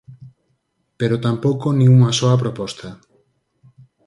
Pero 0.99 1.21
tampouco 1.25 1.67
nin 1.77 1.89
unha 1.97 2.11
soa 2.19 2.39
proposta. 2.43 2.87